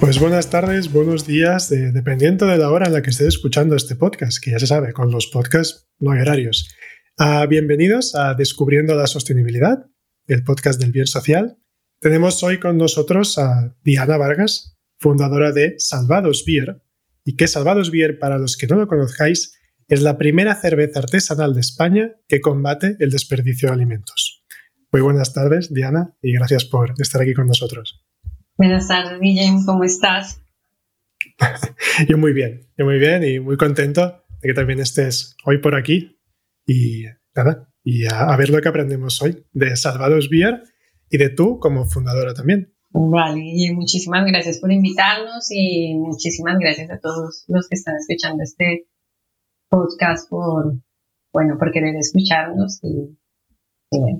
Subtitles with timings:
[0.00, 3.96] Pues buenas tardes, buenos días, dependiendo de la hora en la que estés escuchando este
[3.96, 6.68] podcast, que ya se sabe, con los podcasts no hay horarios.
[7.16, 9.86] Ah, bienvenidos a Descubriendo la Sostenibilidad,
[10.26, 11.56] el podcast del bien social.
[11.98, 16.82] Tenemos hoy con nosotros a Diana Vargas, fundadora de Salvados Beer,
[17.24, 21.54] y que Salvados Beer, para los que no lo conozcáis, es la primera cerveza artesanal
[21.54, 24.44] de España que combate el desperdicio de alimentos.
[24.92, 28.05] Muy buenas tardes, Diana, y gracias por estar aquí con nosotros.
[28.58, 30.40] Buenas tardes, Guillem, ¿cómo estás?
[32.08, 35.74] yo muy bien, yo muy bien y muy contento de que también estés hoy por
[35.74, 36.18] aquí
[36.66, 40.62] y nada, y a, ver lo que aprendemos hoy de Salvados Beer
[41.10, 42.74] y de tú como fundadora también.
[42.88, 48.42] Vale, Guillem, muchísimas gracias por invitarnos y muchísimas gracias a todos los que están escuchando
[48.42, 48.88] este
[49.68, 50.78] podcast por,
[51.30, 53.18] bueno, por querer escucharnos y,
[53.90, 54.18] bueno.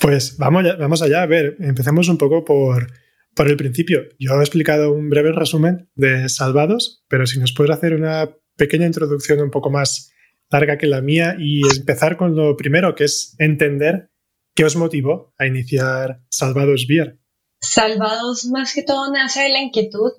[0.00, 2.86] Pues vamos, vamos allá, a ver, empecemos un poco por,
[3.34, 7.76] por el principio, yo he explicado un breve resumen de Salvados, pero si nos puedes
[7.76, 10.12] hacer una pequeña introducción un poco más
[10.50, 14.10] larga que la mía y empezar con lo primero, que es entender
[14.54, 17.18] qué os motivó a iniciar Salvados Beer.
[17.60, 20.12] Salvados más que todo nace de la inquietud.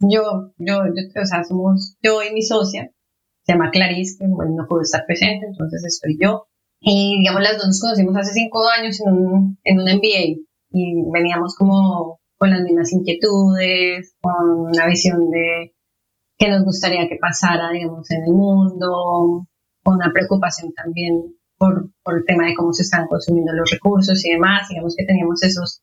[0.00, 2.90] Yo, yo, yo, o sea, somos yo y mi socia,
[3.44, 6.48] se llama Clarice, que no pudo estar presente, entonces estoy yo.
[6.80, 10.45] Y digamos, las dos nos conocimos hace cinco años en un, en un MBA
[10.76, 15.74] y veníamos como con las mismas inquietudes, con una visión de
[16.36, 19.46] qué nos gustaría que pasara, digamos, en el mundo,
[19.82, 24.22] con una preocupación también por, por el tema de cómo se están consumiendo los recursos
[24.26, 25.80] y demás, digamos que teníamos esos,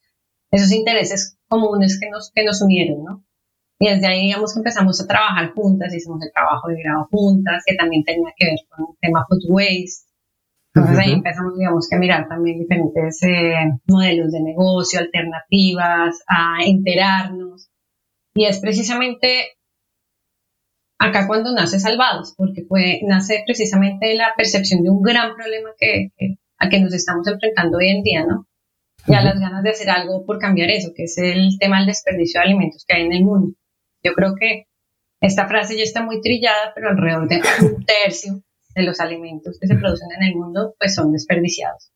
[0.52, 3.26] esos intereses comunes que nos, que nos unieron, ¿no?
[3.80, 7.64] Y desde ahí, digamos, que empezamos a trabajar juntas, hicimos el trabajo de grado juntas,
[7.66, 10.06] que también tenía que ver con el tema food waste,
[10.76, 13.54] entonces ahí empezamos, digamos, que a mirar también diferentes eh,
[13.86, 17.70] modelos de negocio, alternativas, a enterarnos.
[18.34, 19.50] Y es precisamente
[20.98, 26.10] acá cuando nace Salvados, porque fue, nace precisamente la percepción de un gran problema que,
[26.58, 28.48] a que nos estamos enfrentando hoy en día, ¿no?
[29.06, 31.88] Y a las ganas de hacer algo por cambiar eso, que es el tema del
[31.88, 33.56] desperdicio de alimentos que hay en el mundo.
[34.02, 34.66] Yo creo que
[35.22, 38.42] esta frase ya está muy trillada, pero alrededor de un tercio
[38.76, 41.92] de los alimentos que se producen en el mundo, pues son desperdiciados.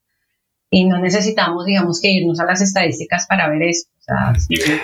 [0.69, 3.89] Y no necesitamos, digamos, que irnos a las estadísticas para ver eso.
[3.97, 4.33] O sea,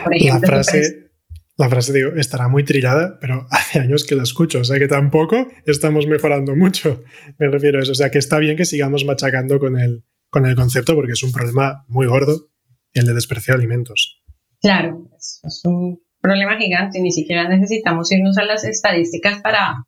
[0.03, 1.11] por ejemplo, la frase,
[1.57, 4.87] la frase, digo, estará muy trillada, pero hace años que la escucho, o sea que
[4.87, 7.03] tampoco estamos mejorando mucho.
[7.37, 7.91] Me refiero a eso.
[7.91, 11.23] O sea que está bien que sigamos machacando con el, con el concepto porque es
[11.23, 12.49] un problema muy gordo
[12.93, 14.21] el de desperdicio de alimentos.
[14.61, 19.85] Claro, es un problema gigante y ni siquiera necesitamos irnos a las estadísticas para,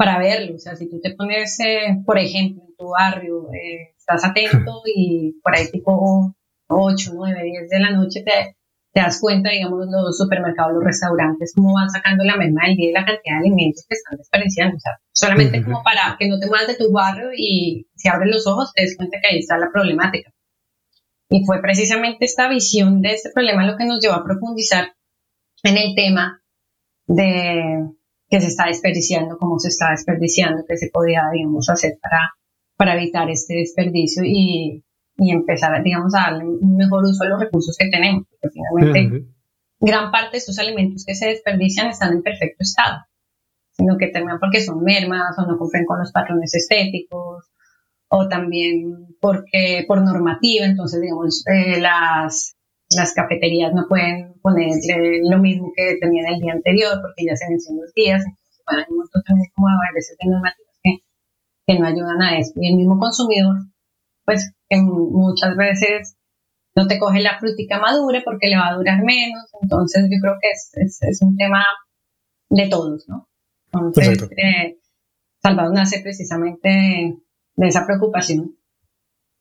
[0.00, 0.54] para verlo.
[0.54, 4.80] O sea, si tú te pones, eh, por ejemplo, en tu barrio, eh, estás atento
[4.96, 6.34] y por ahí tipo
[6.68, 8.56] 8, 9, 10 de la noche te,
[8.94, 12.88] te das cuenta, digamos, los supermercados, los restaurantes, cómo van sacando la misma del día
[12.88, 14.76] y la cantidad de alimentos que están desperdiciando.
[14.78, 18.30] O sea, solamente como para que no te muevas de tu barrio y si abres
[18.32, 20.32] los ojos te des cuenta que ahí está la problemática.
[21.28, 24.94] Y fue precisamente esta visión de este problema lo que nos llevó a profundizar
[25.62, 26.42] en el tema
[27.06, 27.84] de,
[28.30, 32.32] que se está desperdiciando, cómo se está desperdiciando, qué se podía, digamos, hacer para,
[32.76, 34.84] para evitar este desperdicio y,
[35.16, 39.26] y empezar, digamos, a darle un mejor uso a los recursos que tenemos, porque finalmente
[39.80, 42.98] gran parte de estos alimentos que se desperdician están en perfecto estado,
[43.72, 47.50] sino que terminan porque son mermas o no cumplen con los patrones estéticos
[48.08, 52.56] o también porque por normativa, entonces, digamos, eh, las,
[52.96, 54.70] las cafeterías no pueden poner
[55.30, 58.24] lo mismo que tenían el día anterior porque ya se vencen los días.
[58.24, 60.98] Entonces, bueno, hay un montón también como a veces de normativas que,
[61.66, 62.52] que no ayudan a eso.
[62.56, 63.56] Y el mismo consumidor,
[64.24, 66.16] pues que muchas veces
[66.74, 69.44] no te coge la frutica madura porque le va a durar menos.
[69.62, 71.64] Entonces, yo creo que es, es, es un tema
[72.48, 73.28] de todos, ¿no?
[73.72, 74.78] Entonces, eh,
[75.42, 78.56] Salvador nace precisamente de, esa preocupación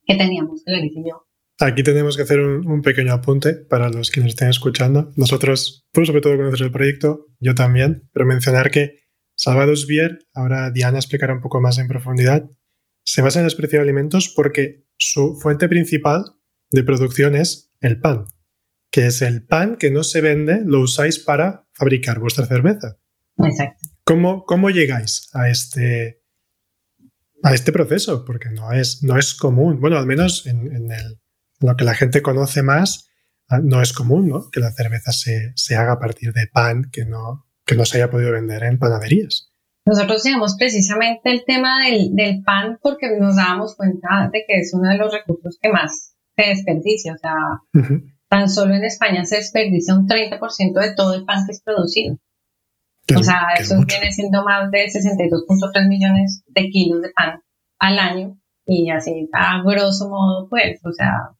[0.05, 1.25] que teníamos, que le dije yo,
[1.61, 5.11] Aquí tenemos que hacer un, pequeño apunte para los que nos estén escuchando.
[5.17, 8.99] Nosotros, tú sobre todo conoces el proyecto, yo también, pero mencionar que
[9.35, 12.49] Salvados Bier, ahora Diana explicará un poco más en profundidad,
[13.03, 16.23] se basa en el desprecio de alimentos porque su fuente principal
[16.71, 18.25] de producción es el pan.
[18.91, 22.97] que es el pan que no se vende, lo usáis para fabricar vuestra cerveza.
[23.37, 23.87] Exacto.
[24.03, 26.23] ¿Cómo, cómo llegáis a este,
[27.43, 28.25] a este proceso?
[28.25, 29.79] Porque no es, no es común.
[29.79, 30.89] Bueno, al menos en,
[31.59, 33.09] lo que la gente conoce más,
[33.47, 34.49] ah, no es común ¿no?
[34.51, 37.97] que la cerveza se, se haga a partir de pan que no, que no se
[37.97, 39.49] haya podido vender en panaderías.
[39.85, 44.71] Nosotros digamos precisamente el tema del, del, pan porque nos dábamos cuenta de que es
[44.73, 47.13] uno de los recursos que más se desperdicia.
[47.13, 47.33] O sea,
[48.29, 52.17] tan solo en España se desperdicia un 30% de todo el pan que es producido.
[53.15, 57.41] o sea, eso viene siendo más de 62.3 millones de kilos de pan
[57.79, 58.37] al año.
[58.65, 61.31] Y así, a grosso modo, pues, o sea,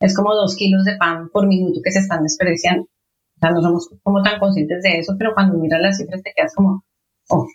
[0.00, 2.84] es como dos kilos de pan por minuto que se están desperdiciando.
[2.84, 6.32] O sea, no somos como tan conscientes de eso, pero cuando miras las cifras te
[6.34, 6.84] quedas como,
[7.28, 7.46] Oh.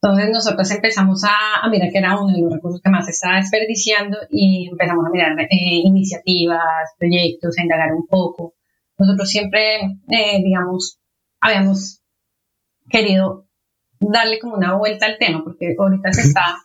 [0.00, 3.36] Entonces nosotros empezamos a, mirar que era uno de los recursos que más se estaba
[3.36, 6.62] desperdiciando y empezamos a mirar eh, iniciativas,
[6.98, 8.54] proyectos, a indagar un poco.
[8.96, 11.00] Nosotros siempre, eh, digamos,
[11.40, 12.00] habíamos
[12.88, 13.46] querido
[13.98, 16.56] darle como una vuelta al tema porque ahorita se está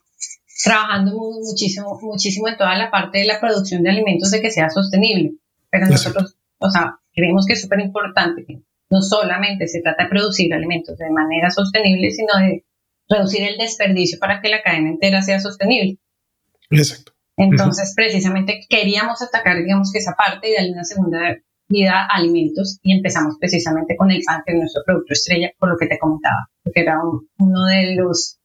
[0.63, 4.69] trabajando muchísimo, muchísimo en toda la parte de la producción de alimentos de que sea
[4.69, 5.33] sostenible.
[5.69, 10.09] Pero nosotros, o sea, creemos que es súper importante que no solamente se trata de
[10.09, 12.65] producir alimentos de manera sostenible, sino de
[13.09, 15.97] reducir el desperdicio para que la cadena entera sea sostenible.
[16.69, 17.13] Exacto.
[17.35, 21.19] Entonces, precisamente queríamos atacar, digamos, que esa parte y darle una segunda
[21.67, 25.69] vida a alimentos y empezamos precisamente con el pan, que es nuestro producto estrella, por
[25.69, 26.99] lo que te comentaba, porque era
[27.39, 28.37] uno de los,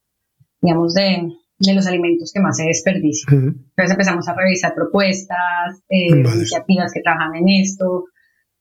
[0.63, 1.29] digamos, de,
[1.59, 3.27] de, los alimentos que más se desperdicia.
[3.31, 8.07] Entonces empezamos a revisar propuestas, eh, iniciativas que trabajan en esto,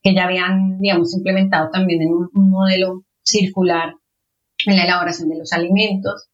[0.02, 3.94] que ya habían, digamos, implementado también en un, modelo circular
[4.66, 6.30] en la elaboración de los alimentos.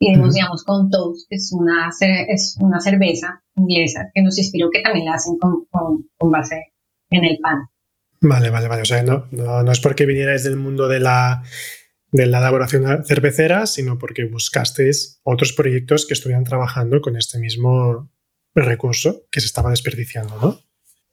[0.00, 1.90] Y vimos, digamos, con Toast, que es una,
[2.28, 6.72] es una cerveza inglesa que nos inspiró, que también la hacen con, con, base
[7.10, 7.68] en el pan.
[8.20, 8.82] Vale, vale, vale.
[8.82, 11.42] O sea, no, no, es porque vinierais del mundo de la,
[12.10, 18.10] de la elaboración cervecera, sino porque buscasteis otros proyectos que estuvieran trabajando con este mismo
[18.54, 20.58] recurso que se estaba desperdiciando, ¿no?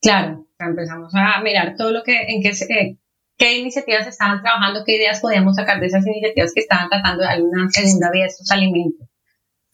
[0.02, 2.98] Claro, empezamos a mirar todo lo que, en qué, eh,
[3.38, 7.28] qué iniciativas estaban trabajando, qué ideas podíamos sacar de esas iniciativas que estaban tratando de
[7.28, 9.08] dar una segunda vida a estos alimentos.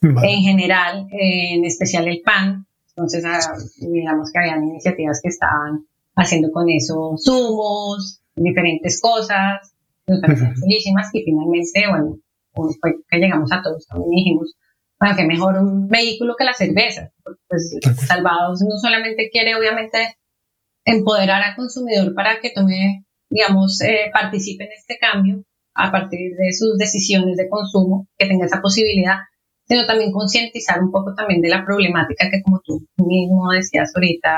[0.02, 2.66] En general, eh, en especial el pan.
[2.90, 5.86] Entonces, ah, digamos que habían iniciativas que estaban
[6.16, 9.71] haciendo con eso zumos, diferentes cosas,
[10.12, 10.54] nos parecían
[11.14, 12.18] y finalmente, bueno,
[12.54, 14.56] fue que llegamos a todos también dijimos,
[15.00, 17.12] bueno, que mejor un vehículo que la cerveza.
[17.48, 17.76] Pues
[18.08, 20.18] Salvados no solamente quiere, obviamente,
[20.86, 25.44] empoderar al consumidor para que tome, digamos, eh, participe en este cambio
[25.74, 29.18] a partir de sus decisiones de consumo, que tenga esa posibilidad,
[29.68, 34.38] sino también concientizar un poco también de la problemática que como tú mismo decías ahorita,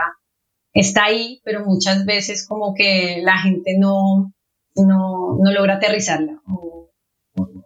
[0.73, 4.31] está ahí, pero muchas veces como que la gente no,
[4.75, 6.91] no, no logra aterrizarla o,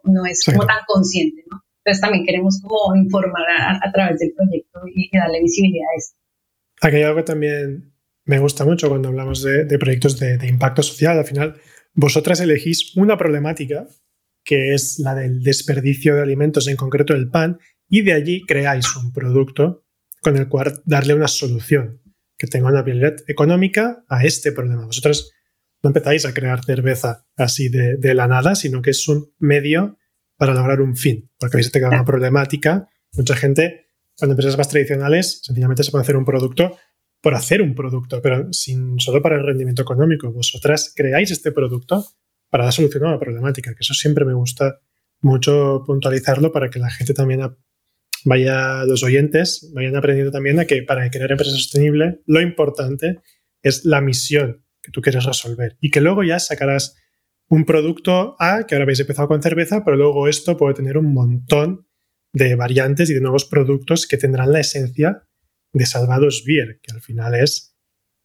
[0.04, 1.62] no es como tan consciente, ¿no?
[1.84, 3.42] Entonces también queremos como informar
[3.82, 6.18] a, través del proyecto y, darle visibilidad a esto.
[6.80, 7.92] Aquí hay algo también
[8.24, 11.18] me gusta mucho cuando hablamos de, proyectos de, impacto social.
[11.18, 11.58] Al final,
[11.94, 13.86] vosotras elegís una problemática,
[14.44, 17.58] que es la del desperdicio de alimentos, en concreto el pan,
[17.88, 19.86] y de allí creáis un producto
[20.20, 22.02] con el cual darle una solución
[22.36, 24.84] que tenga una viabilidad económica a este problema.
[24.84, 25.32] Vosotras
[25.82, 29.98] no empezáis a crear cerveza así de, la nada, sino que es un medio
[30.36, 32.88] para lograr un fin, porque habéis tenido una problemática.
[33.12, 36.76] Mucha gente, cuando empresas más tradicionales, sencillamente se puede hacer un producto
[37.20, 40.32] por hacer un producto, pero sin solo para el rendimiento económico.
[40.32, 42.04] Vosotras creáis este producto
[42.48, 44.80] para dar solución a la problemática, que eso siempre me gusta
[45.20, 47.40] mucho puntualizarlo para que la gente también
[48.24, 53.20] vaya, los oyentes, vayan aprendiendo también a que para crear empresa sostenible, lo importante
[53.62, 56.96] es la misión que tú quieres resolver y que luego ya sacarás
[57.48, 61.12] un producto A, que ahora habéis empezado con cerveza, pero luego esto puede tener un
[61.14, 61.86] montón
[62.32, 65.26] de variantes y de nuevos productos que tendrán la esencia
[65.72, 67.74] de Salvados Beer, que al final es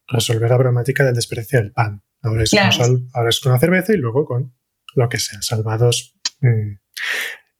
[0.06, 2.02] resolver la problemática del desprecio del pan.
[2.22, 4.54] Ahora es, con, ahora es con la cerveza y luego con
[4.94, 6.16] lo que sea, salvados.
[6.40, 6.76] Mm,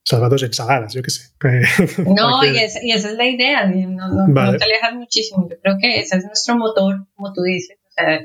[0.04, 1.32] salvados ensaladas, yo qué sé.
[2.04, 4.26] No, y, esa es la idea, no,
[4.58, 5.48] te alejas muchísimo.
[5.50, 7.78] Yo creo que ese es nuestro motor, como tú dices.
[7.86, 8.20] O sea,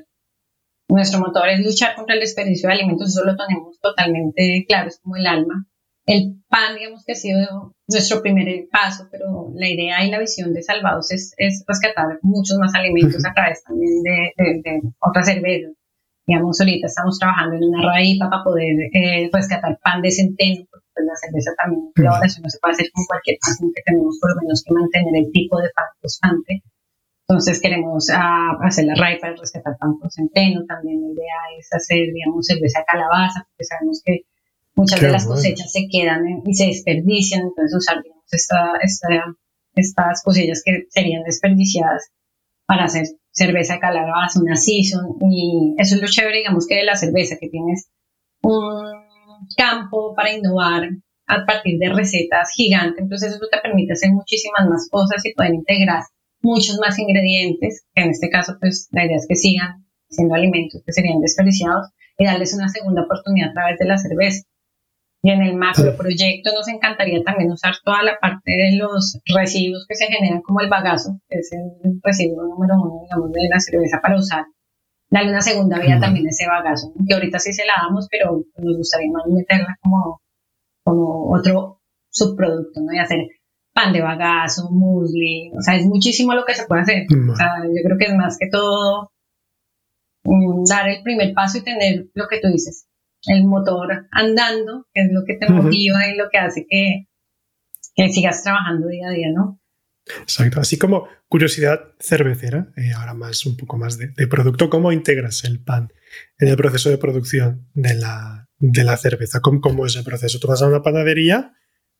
[0.89, 4.99] nuestro motor es luchar contra el desperdicio de alimentos, eso lo tenemos totalmente claro, es
[4.99, 5.69] como el alma
[6.09, 10.53] el pan, digamos que ha sido nuestro primer paso, pero la idea y la visión
[10.53, 11.35] de Salvados es,
[11.67, 15.73] rescatar muchos más alimentos a través también de, otras cervezas.
[16.25, 20.87] Digamos, ahorita estamos trabajando en una raíz para poder eh, rescatar pan de centeno, porque
[20.93, 24.17] pues, la cerveza también, la no se puede hacer con cualquier pan, sino que tenemos
[24.19, 26.63] por lo menos que mantener el tipo de pan constante.
[27.29, 30.65] Entonces queremos ah, hacer la RAI para rescatar pan por centeno.
[30.65, 34.21] También la idea es hacer, digamos, cerveza calabaza, porque sabemos que
[34.73, 37.41] muchas de las cosechas se quedan y se desperdician.
[37.41, 38.73] Entonces usar, digamos, esta,
[39.75, 42.09] estas cosillas que serían desperdiciadas
[42.65, 45.17] para hacer cerveza calabaza, una season.
[45.29, 47.91] Y eso es lo chévere, digamos, que de la cerveza, que tienes
[48.41, 48.89] un
[49.55, 50.89] campo para innovar
[51.27, 53.03] a partir de recetas gigantes.
[53.03, 56.01] Entonces eso te permite hacer muchísimas más cosas y poder integrar
[56.41, 60.81] muchos más ingredientes, que en este caso pues la idea es que sigan siendo alimentos
[60.85, 64.43] que serían desperdiciados y darles una segunda oportunidad a través de la cerveza.
[65.21, 69.85] Y en el macro proyecto nos encantaría también usar toda la parte de los residuos
[69.87, 73.59] que se generan como el bagazo, que es el residuo número uno, digamos, de la
[73.59, 74.45] cerveza para usar.
[75.09, 78.43] Darle una segunda vida también a ese bagazo, que ahorita sí se la damos, pero
[78.57, 80.21] nos gustaría más meterla como,
[80.83, 82.93] como otro subproducto, ¿no?
[82.93, 83.19] Y hacer
[83.73, 87.07] pan de bagazo, musli, o sea, es muchísimo lo que se puede hacer.
[87.31, 89.11] O sea, yo creo que es más que todo
[90.23, 92.87] mm, dar el primer paso y tener lo que tú dices,
[93.27, 97.07] el motor andando, que es lo que te motiva y lo que hace que,
[97.95, 99.59] que, sigas trabajando día a día, ¿no?
[100.21, 105.43] Exacto, así como curiosidad cervecera, eh, ahora más un poco más de, producto, ¿cómo integras
[105.43, 105.93] el pan
[106.39, 109.39] en el proceso de producción de la, de la cerveza?
[109.41, 110.39] ¿Cómo, ¿Cómo, es el proceso?
[110.39, 111.53] Tú vas a una panadería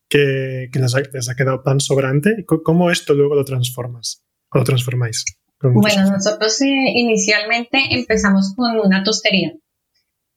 [0.09, 0.95] que, que les,
[1.29, 2.45] ha, quedado pan sobrante.
[2.45, 4.25] ¿Cómo esto luego lo transformas?
[4.51, 5.25] ¿O lo transformáis?
[5.61, 9.53] Bueno, nosotros eh, inicialmente empezamos con una tostería.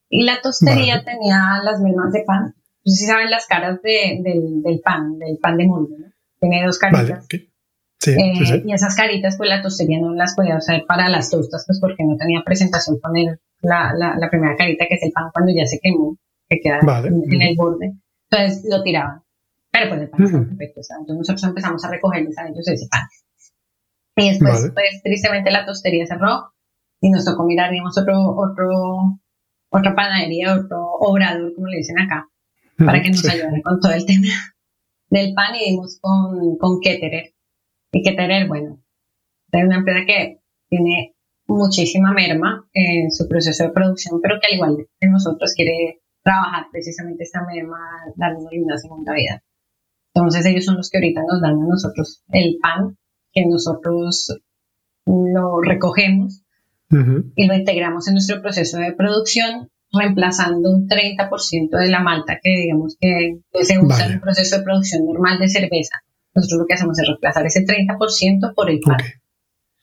[0.09, 2.55] Y la tostería tenía las mismas de pan.
[2.85, 5.97] No sé si saben las caras de, del, del, pan, del pan de molde.
[5.99, 6.07] ¿no?
[6.41, 7.27] Tiene dos caritas.
[7.99, 11.65] Sí, eh, Y esas caritas, pues la tostería no las podía usar para las tostas,
[11.65, 15.31] pues porque no tenía presentación poner la, la, la primera carita, que es el pan
[15.33, 17.93] cuando ya se quemó, que queda en, el borde.
[18.29, 19.23] Entonces lo tiraban.
[19.73, 20.81] Pero pues el pan está perfecto.
[21.01, 23.09] Entonces nosotros empezamos a recoger los anillos de ese pan.
[24.17, 26.53] Y después, pues tristemente la tostería cerró
[27.01, 28.69] y nos tocó mirar, digamos, otro, otro,
[29.71, 32.29] otra panadería, otro obrador, como le dicen acá,
[32.77, 34.29] para que nos ayudara con todo el tema
[35.09, 37.33] del pan y dimos con, con Ketterer.
[37.93, 38.83] Y Ketterer, bueno,
[39.53, 41.15] es una empresa que tiene
[41.47, 46.67] muchísima merma en su proceso de producción, pero que al igual que nosotros quiere trabajar
[46.71, 47.79] precisamente esta merma,
[48.17, 49.43] darle una segunda vida.
[50.15, 52.99] Entonces ellos son los que ahorita nos dan a nosotros el pan,
[53.33, 54.29] que nosotros
[55.07, 56.43] lo recogemos
[57.37, 62.51] y lo integramos en nuestro proceso de producción, reemplazando un 30% de la malta que
[62.51, 66.03] digamos que, se usa en el proceso de producción normal de cerveza.
[66.35, 68.99] Nosotros lo que hacemos es reemplazar ese 30% por el pan.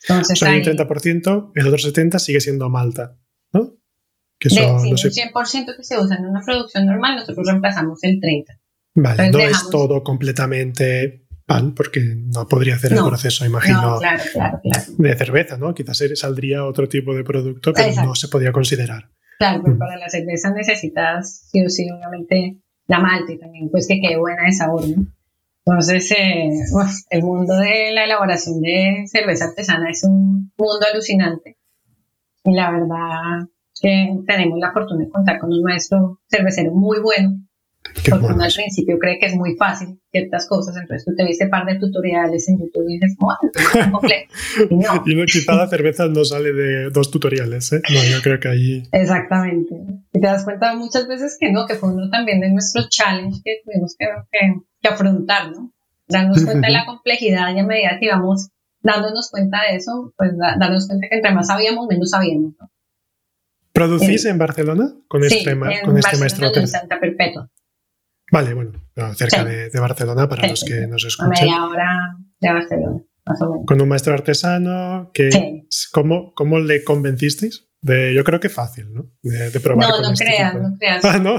[0.07, 3.17] Entonces, hay un 30%, el otro 70% sigue siendo malta,
[3.51, 3.73] ¿no?
[4.37, 8.45] Que son, de, 100% que se usa en una producción normal, nosotros reemplazamos el 30%.
[9.01, 13.99] Vale, no es todo completamente pan, porque no podría hacer el proceso, imagino,
[14.97, 15.73] de cerveza, ¿no?
[15.73, 19.09] Quizás saldría otro tipo de producto que no se podía considerar.
[19.39, 19.79] Claro, pero mm.
[19.79, 24.17] para la cerveza necesitas, sí o sí, obviamente, la malta y también, pues, que quede
[24.17, 25.07] buena de sabor, ¿no?
[25.65, 26.49] Entonces, eh,
[27.09, 31.57] el mundo de la elaboración de cerveza artesana es un mundo alucinante.
[32.43, 33.47] Y la verdad
[33.81, 37.37] que tenemos la fortuna de contar con un maestro cervecero muy bueno,
[37.83, 41.47] porque uno al principio cree que es muy fácil ciertas cosas, entonces tú te viste
[41.47, 44.33] par de tutoriales en YouTube y dices, bueno, es complejo.
[44.69, 45.03] Y no.
[45.05, 47.81] y quizá la cerveza no sale de dos tutoriales, ¿eh?
[47.89, 48.83] No, yo creo que ahí...
[48.91, 49.75] Exactamente.
[50.13, 53.41] Y te das cuenta muchas veces que no, que fue uno también de nuestros challenge
[53.43, 54.05] que tuvimos que,
[54.81, 55.71] que, afrontar, ¿no?
[56.07, 58.49] Darnos cuenta de la complejidad y a medida que íbamos
[58.81, 62.69] dándonos cuenta de eso, pues darnos cuenta que entre más sabíamos, menos sabíamos, ¿no?
[63.71, 66.51] ¿Producís en Barcelona con este, con este maestro?
[66.53, 67.49] En Santa Perpetua.
[68.31, 68.71] Vale, bueno,
[69.15, 71.33] cerca de, Barcelona para los que nos escuchan.
[71.33, 73.65] A media hora de Barcelona, más o menos.
[73.65, 75.29] Con un maestro artesano, que,
[75.91, 77.67] ¿cómo, ¿cómo le convencisteis?
[77.81, 79.09] De, yo creo que fácil, ¿no?
[79.21, 79.89] De, probar.
[79.89, 81.05] No, no este creas, no creas.
[81.05, 81.37] Ah, ¿no?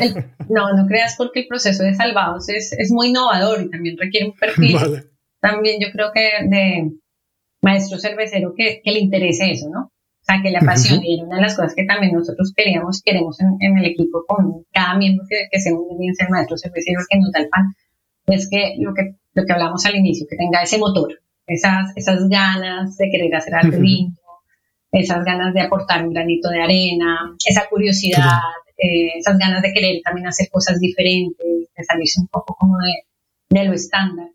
[0.49, 0.77] ¿no?
[0.77, 4.37] no, creas porque el proceso de salvados es, es muy innovador y también requiere un
[4.37, 4.75] perfil.
[4.75, 5.11] Vale.
[5.41, 6.91] También yo creo que de
[7.63, 9.91] maestro cervecero que, que le interese eso, ¿no?
[10.43, 13.79] Que la pasión y era una de las cosas que también nosotros queríamos, queremos en,
[13.79, 17.33] el equipo con cada miembro que, que se une bien ser maestro cervecero que nos
[17.33, 17.75] da el pan,
[18.27, 22.29] es que lo que, lo que hablamos al inicio, que tenga ese motor, esas, esas
[22.29, 24.21] ganas de querer hacer algo lindo,
[24.93, 28.41] esas ganas de aportar un granito de arena, esa curiosidad,
[28.77, 31.47] eh, esas ganas de querer también hacer cosas diferentes,
[31.77, 33.05] de salirse un poco como de,
[33.51, 34.29] de lo estándar.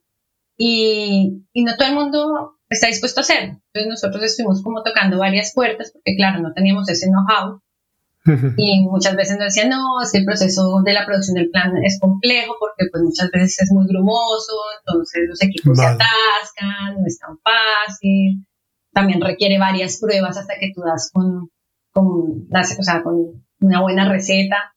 [0.57, 3.61] Y, y no todo el mundo está dispuesto a hacerlo.
[3.73, 7.61] Entonces nosotros estuvimos como tocando varias puertas porque claro, no teníamos ese know-how
[8.57, 11.71] y muchas veces nos decían, no, es que el proceso de la producción del plan
[11.83, 17.05] es complejo porque pues muchas veces es muy grumoso, entonces los equipos se atascan, no
[17.05, 18.45] es tan fácil.
[18.91, 21.51] también requiere varias pruebas hasta que tú das con,
[21.91, 24.73] con, o sea, con una buena receta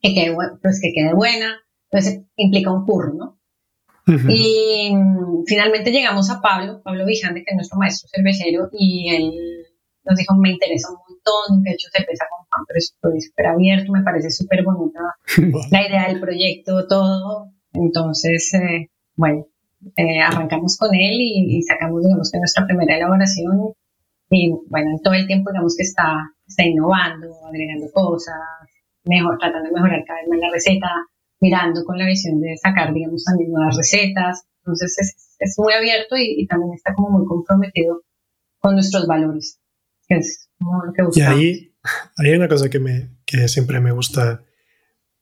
[0.00, 1.60] que quede, pues que quede buena.
[1.90, 3.37] Entonces implica un curro, ¿no?
[4.28, 9.32] Y mm, finalmente llegamos a Pablo, Pablo Vijande, que es nuestro maestro cervecero, y él
[10.04, 13.92] nos dijo, me interesa un montón, de hecho cerveza con pan, pero estoy súper abierto,
[13.92, 15.00] me parece súper bonita
[15.70, 17.52] la idea del proyecto, todo.
[17.74, 19.46] Entonces, eh, bueno,
[19.96, 23.74] eh, arrancamos con él y, sacamos, digamos, que nuestra primera elaboración.
[24.30, 28.36] Y bueno, en todo el tiempo, digamos que está, está innovando, agregando cosas,
[29.04, 30.88] mejor, tratando de mejorar cada vez más la receta,
[31.40, 34.44] mirando con la visión de sacar, digamos, también nuevas recetas.
[34.58, 38.02] Entonces es, es muy abierto y, también está como muy comprometido
[38.58, 39.60] con nuestros valores,
[40.06, 41.16] que es lo que buscamos.
[41.16, 41.74] Y ahí,
[42.16, 44.44] hay una cosa que, me, que siempre me gusta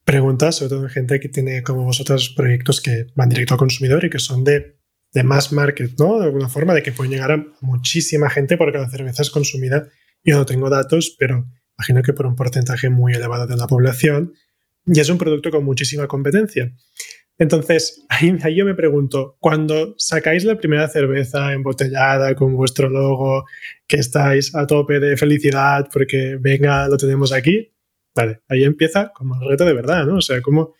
[0.04, 4.04] preguntar, sobre todo en gente que tiene como vosotros proyectos que van directo al consumidor
[4.04, 4.78] y que son de,
[5.12, 6.18] de mass market, ¿no?
[6.18, 9.88] De alguna forma, de que pueden llegar a muchísima gente porque la cerveza es consumida.
[10.23, 11.46] Yo no tengo datos, pero
[11.78, 14.32] imagino que por un porcentaje muy elevado de la población,
[14.87, 16.73] y es un producto con muchísima competencia.
[17.38, 23.45] Entonces, ahí, yo me pregunto, cuando sacáis la primera cerveza embotellada con vuestro logo,
[23.87, 27.73] que estáis a tope de felicidad porque venga, lo tenemos aquí,
[28.14, 30.16] vale, ahí empieza como el reto de verdad, ¿no?
[30.16, 30.75] O sea, ¿cómo,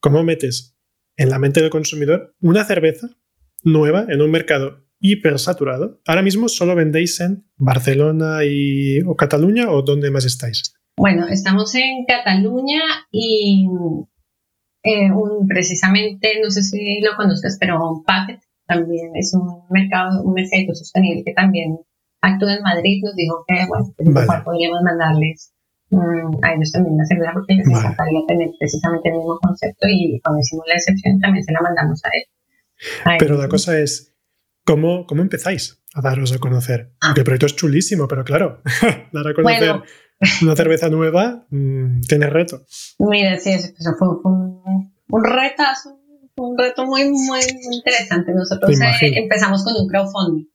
[0.00, 0.76] cómo metes
[1.16, 3.08] en la mente del consumidor una cerveza
[3.64, 6.00] nueva en un mercado hipersaturado.
[6.06, 10.74] Ahora mismo solo vendéis en Barcelona y, o Cataluña o dónde más estáis?
[11.02, 12.78] Bueno, estamos en Cataluña
[13.10, 13.66] y
[14.84, 15.10] eh,
[15.48, 21.24] precisamente, no sé si lo conozcas, pero Packet también es un mercado, un mercado sostenible
[21.26, 21.76] que también
[22.20, 23.02] actúa en Madrid.
[23.02, 25.52] Nos dijo que, bueno, podríamos mandarles
[25.90, 30.20] mm, a ellos también la cerveza porque les encantaría tener precisamente el mismo concepto y
[30.22, 33.18] cuando hicimos la excepción también se la mandamos a él.
[33.18, 34.12] pero la cosa es,
[34.64, 36.92] ¿Cómo, ¿Cómo empezáis a daros a conocer?
[37.00, 37.14] Ah.
[37.16, 38.62] el proyecto es chulísimo, pero claro,
[39.12, 39.82] dar a conocer
[40.42, 42.62] una cerveza nueva mm, tiene reto.
[42.98, 45.98] Mira, sí, eso fue, un, un, retazo,
[46.36, 47.40] un reto muy, muy,
[47.72, 48.32] interesante.
[48.32, 50.46] Nosotros eh, empezamos con un crowdfunding,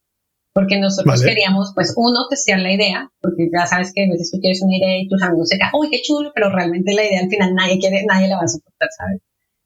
[0.53, 4.39] porque nosotros queríamos, pues, uno, testear la idea, porque ya sabes que a veces tú
[4.39, 7.21] quieres una idea y tus amigos se quedan, uy, qué chulo, pero realmente la idea
[7.21, 9.21] al final nadie quiere, nadie la va a soportar, ¿sabes?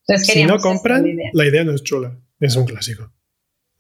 [0.08, 3.12] Entonces, si no compran, la idea no es chula, es un clásico.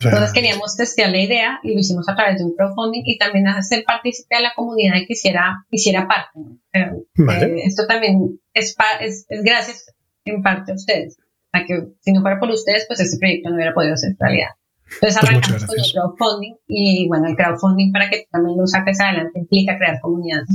[0.03, 3.47] Entonces queríamos testear la idea y lo hicimos a través de un crowdfunding y también
[3.47, 6.39] hacer partícipe a la comunidad que hiciera, hiciera parte.
[6.73, 9.93] Eh, esto también es, es, gracias
[10.25, 11.17] en parte a ustedes.
[11.51, 14.51] A que si no fuera por ustedes, pues este proyecto no hubiera podido ser realidad.
[14.85, 18.99] Entonces pues arrancamos con el crowdfunding y bueno, el crowdfunding para que también lo saques
[18.99, 20.49] adelante implica crear comunidades.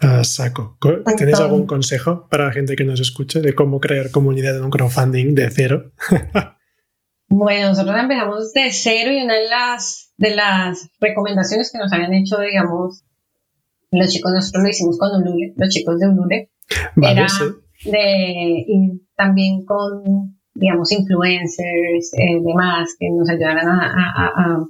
[0.00, 0.78] Ah, saco.
[1.16, 4.70] ¿Tienes algún consejo para la gente que nos escuche de cómo crear comunidad en un
[4.70, 5.92] crowdfunding de cero?
[7.32, 12.12] Bueno, nosotros empezamos de cero y una de las, de las recomendaciones que nos habían
[12.12, 13.04] hecho, digamos,
[13.92, 16.50] los chicos, nosotros lo hicimos con Ulule, los chicos de Ulule,
[17.00, 17.28] era
[17.84, 24.66] de, y también con, digamos, influencers, eh, demás, que nos ayudaran a, a,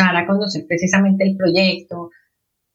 [0.00, 2.10] a, a, conocer precisamente el proyecto.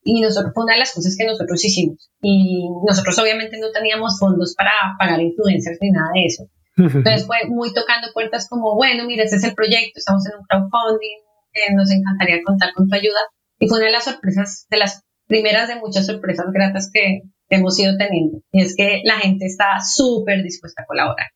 [0.04, 2.12] Y nosotros fue una de las cosas que nosotros hicimos.
[2.22, 6.44] Y nosotros obviamente no teníamos fondos para pagar influencers ni nada de eso.
[6.78, 10.46] Entonces fue muy tocando puertas como, bueno, mira, ese es el proyecto, estamos en un
[10.46, 11.20] crowdfunding,
[11.54, 13.20] eh, nos encantaría contar con tu ayuda.
[13.60, 17.78] Y fue una de las sorpresas, de las primeras de muchas sorpresas gratas que hemos
[17.80, 18.40] ido teniendo.
[18.52, 21.28] Y es que la gente está súper dispuesta a colaborar.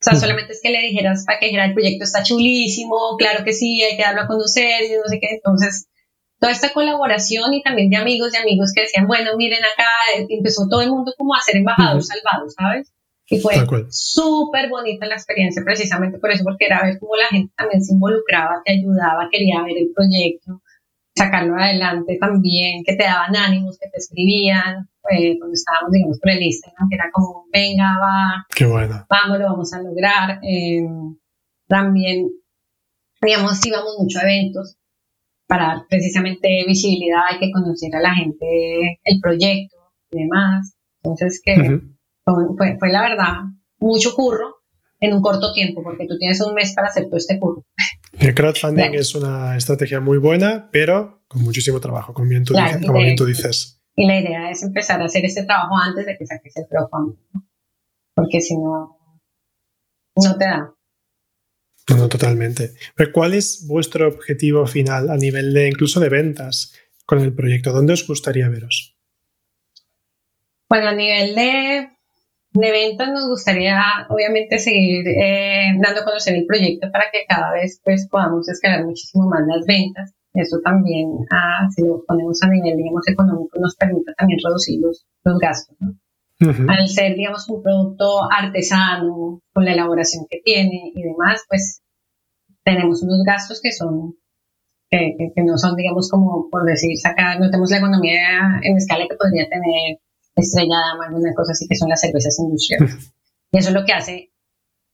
[0.00, 3.44] O sea, solamente es que le dijeras para que dijera el proyecto está chulísimo, claro
[3.44, 5.28] que sí, hay que darlo a conocer y no sé qué.
[5.32, 5.88] Entonces,
[6.38, 9.90] toda esta colaboración y también de amigos y amigos que decían, bueno, miren acá,
[10.30, 12.90] empezó todo el mundo como a ser embajador salvado, ¿sabes?
[13.32, 13.54] Y fue
[13.90, 17.94] súper bonita la experiencia, precisamente por eso, porque era ver cómo la gente también se
[17.94, 20.62] involucraba, te ayudaba, quería ver el proyecto,
[21.14, 26.30] sacarlo adelante también, que te daban ánimos, que te escribían, eh, cuando estábamos, digamos, por
[26.30, 29.06] el Instagram, que era como, venga, va, Qué bueno.
[29.08, 30.40] vamos, lo vamos a lograr.
[30.42, 30.82] Eh,
[31.68, 32.30] también,
[33.22, 34.76] digamos, íbamos mucho a eventos
[35.46, 39.76] para precisamente visibilidad y que conociera a la gente el proyecto
[40.10, 40.74] y demás.
[41.02, 41.80] Entonces, que
[42.24, 43.34] fue, fue la verdad
[43.78, 44.60] mucho curro
[45.00, 47.64] en un corto tiempo, porque tú tienes un mes para hacer todo este curro.
[48.18, 53.80] El crowdfunding es una estrategia muy buena, pero con muchísimo trabajo, como bien tú, dices,
[53.96, 57.18] Y la idea es empezar a hacer este trabajo antes de que saques el crowdfunding,
[58.14, 58.98] porque si no,
[60.16, 60.74] no te da.
[61.88, 62.74] No, no, totalmente.
[62.94, 66.74] Pero ¿cuál es vuestro objetivo final a nivel de incluso de ventas
[67.06, 67.72] con el proyecto?
[67.72, 68.96] ¿Dónde os gustaría veros?
[70.68, 71.90] Bueno, a nivel de
[72.52, 77.52] de ventas nos gustaría obviamente seguir eh, dando a conocer el proyecto para que cada
[77.52, 80.14] vez pues podamos escalar muchísimo más las ventas.
[80.32, 85.04] Eso también, ah, si lo ponemos a nivel, digamos, económico, nos permite también reducir los,
[85.24, 85.94] los gastos, ¿no?
[86.68, 91.82] Al ser, digamos, un producto artesano, con la elaboración que tiene y demás, pues
[92.64, 94.14] tenemos unos gastos que son,
[94.88, 99.06] que, que, no son, digamos, como por decir, sacar, no tenemos la economía en escala
[99.06, 99.98] que podría tener
[100.40, 103.12] Estrella más una cosa así que son las cervezas industriales.
[103.52, 104.32] y eso es lo que hace,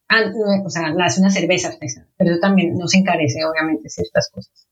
[0.09, 0.33] ah,
[0.65, 4.67] o sea, hace una cerveza artesana, pero eso también nos encarece, obviamente, ciertas cosas.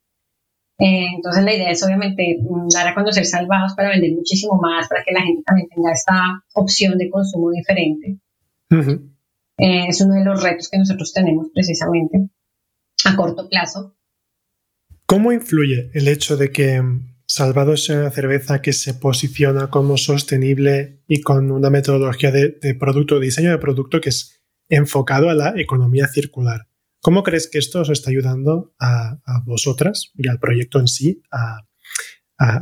[0.77, 4.89] Eh, entonces la idea es obviamente mm, dar a conocer salvados para vender muchísimo más,
[4.89, 8.17] para que la gente también tenga esta opción de consumo diferente.
[9.57, 12.29] Eh, es uno de los retos que nosotros tenemos precisamente
[13.05, 13.95] a corto plazo.
[15.05, 16.81] ¿Cómo influye el hecho de que
[17.27, 22.75] Salvados sea una cerveza que se posiciona como sostenible y con una metodología de, de
[22.75, 24.35] producto, diseño de producto que es
[24.69, 26.67] enfocado a la economía circular?
[27.01, 31.61] ¿Cómo crees que esto os está ayudando a, vosotras y al proyecto en sí a,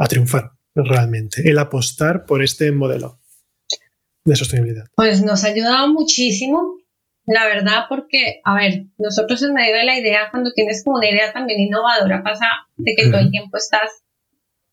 [0.10, 1.50] triunfar realmente?
[1.50, 3.22] El apostar por este modelo
[4.26, 4.86] de sostenibilidad.
[4.96, 6.78] Pues nos ha ayudado muchísimo,
[7.26, 11.10] la verdad, porque, a ver, nosotros en medio de la idea, cuando tienes como una
[11.10, 12.46] idea también innovadora, pasa
[12.76, 14.04] de que todo el tiempo estás,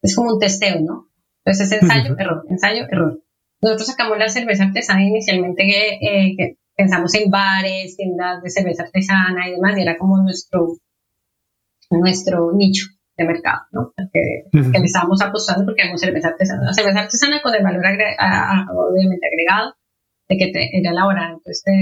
[0.03, 1.09] es como un testeo, ¿no?
[1.45, 3.23] Entonces es ensayo, error, ensayo, error.
[3.63, 9.49] Nosotros sacamos la cerveza artesana inicialmente que, eh, pensamos en bares, tiendas de cerveza artesana
[9.49, 10.77] y demás, y era como nuestro,
[11.91, 12.87] nuestro nicho
[13.17, 13.93] de mercado, ¿no?
[14.13, 16.65] Que, le estábamos apostando porque éramos cerveza artesana.
[16.65, 19.75] La cerveza artesana con el valor obviamente agregado
[20.29, 21.73] de que era elaborada en este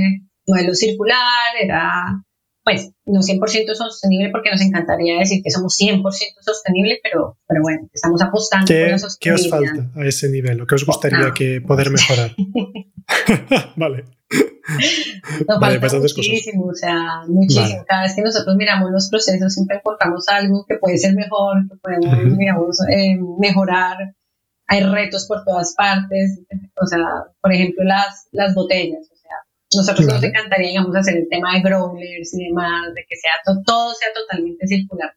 [0.47, 2.25] modelo circular, era
[2.69, 6.03] pues no 100% sostenible porque nos encantaría decir que somos 100%
[6.43, 10.61] sostenible, pero, pero bueno, estamos apostando ¿Qué, por la ¿Qué os falta a ese nivel?
[10.61, 12.37] ¿O qué os gustaría que poder mejorar?
[13.77, 14.05] vale.
[15.49, 17.85] Nos vale, falta muchísimo, o sea, muchísimo.
[17.89, 21.77] Cada vez que nosotros miramos los procesos siempre encontramos algo que puede ser mejor, que
[21.79, 23.97] podemos, eh, mejorar.
[24.67, 26.41] Hay retos por todas partes,
[26.79, 26.99] o sea,
[27.41, 29.09] por ejemplo, las, las botellas.
[29.75, 33.95] Nosotros nos encantaría, digamos, hacer el tema de growlers y demás, de que sea todo
[33.95, 35.13] sea totalmente circular.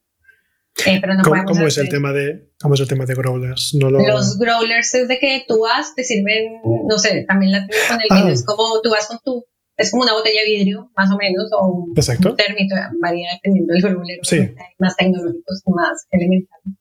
[0.86, 3.74] Eh, ¿Cómo, es el tema de, ¿Cómo es el tema de growlers?
[3.74, 8.02] Los growlers es de que tú vas, te sirven, no sé, también la tienes con
[8.02, 8.32] el vino, ah.
[8.32, 9.46] es como tú vas con tu,
[9.78, 12.36] es como una botella de vidrio, más o menos, o un, Exacto.
[12.36, 14.50] termito, varía dependiendo del growler, sí.
[14.80, 16.78] más tecnológicos, más elementales.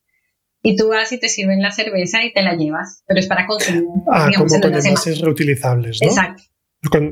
[0.63, 3.47] Y tú vas y te sirven la cerveza y te la llevas, pero es para
[3.47, 3.85] consumir.
[4.11, 6.09] Ah, digamos, como con envases reutilizables, ¿no?
[6.09, 6.43] Exacto.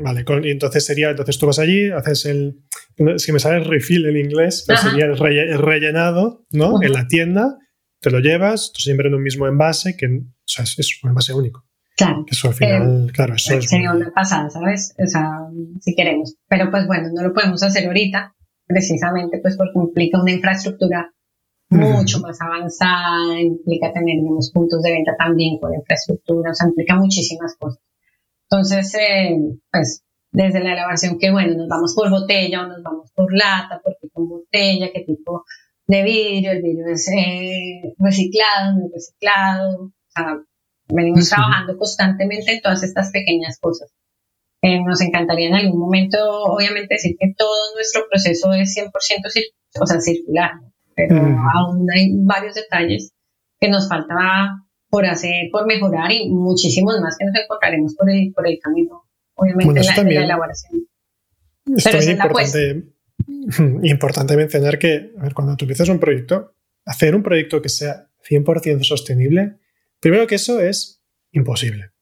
[0.01, 2.65] Vale, y entonces sería, entonces tú vas allí, haces el,
[2.97, 5.19] que me sale el refill en inglés, pero sería el,
[5.59, 6.83] rellenado, ¿no?
[6.83, 7.59] En la tienda,
[8.01, 11.35] te lo llevas, tú siempre en un mismo envase, que o sea, es, un envase
[11.35, 11.65] único.
[11.97, 12.25] Claro.
[12.29, 13.69] Eso al final, eh, claro, eso es.
[13.69, 14.95] Sería una pasada, ¿sabes?
[14.99, 15.29] O sea,
[15.81, 16.37] si queremos.
[16.49, 18.35] Pero pues bueno, no lo podemos hacer ahorita,
[18.67, 21.13] precisamente pues porque implica una infraestructura
[21.71, 26.97] mucho más avanzada, implica tener unos puntos de venta también con infraestructura, o sea, implica
[26.97, 27.83] muchísimas cosas.
[28.51, 29.37] Entonces, eh,
[29.71, 33.81] pues desde la elaboración que, bueno, nos vamos por botella o nos vamos por lata,
[33.83, 35.45] porque con botella, qué tipo
[35.87, 40.39] de vidrio, el vidrio es eh, reciclado, no reciclado, o sea,
[40.89, 43.91] venimos trabajando constantemente en todas estas pequeñas cosas.
[44.61, 48.91] Eh, nos encantaría en algún momento, obviamente, decir que todo nuestro proceso es 100%
[49.81, 50.53] o sea, circular,
[50.95, 53.13] pero aún hay varios detalles
[53.61, 54.15] que nos falta
[54.88, 59.09] por hacer, por mejorar y muchísimos más que nos encontraremos por el, por el camino
[59.38, 60.88] obviamente la, también, la, elaboración.
[61.77, 62.85] Es también importante,
[63.88, 68.09] importante mencionar que, a ver, cuando tú empiezas un proyecto, hacer un proyecto que sea
[68.29, 69.59] 100% sostenible,
[70.01, 71.92] primero que eso es imposible.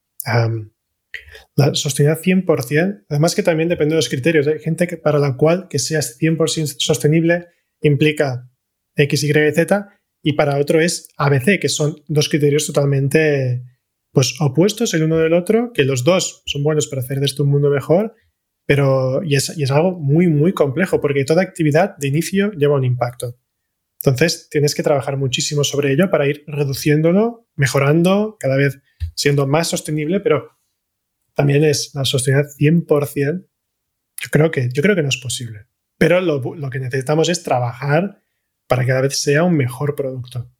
[1.54, 4.46] la sostenibilidad 100%, además que también depende de los criterios.
[4.46, 7.48] Hay gente que, para la cual que sea 100% sostenible
[7.80, 8.48] implica
[8.96, 9.95] X, Y, Z,
[10.28, 13.62] y para otro es ABC, que son dos criterios totalmente
[14.10, 17.44] pues opuestos el uno del otro, que los dos son buenos para hacer de esto
[17.44, 18.12] un mundo mejor,
[18.66, 22.74] pero y es, y es algo muy, muy complejo, porque toda actividad de inicio lleva
[22.74, 23.38] un impacto.
[24.02, 28.80] Entonces, tienes que trabajar muchísimo sobre ello para ir reduciéndolo, mejorando, cada vez
[29.14, 30.58] siendo más sostenible, pero
[31.34, 33.46] también es la sostenibilidad 100%.
[34.22, 35.68] Yo creo que, yo creo que no es posible.
[35.98, 38.25] Pero lo, lo que necesitamos es trabajar
[38.68, 40.50] para que cada vez sea un mejor producto.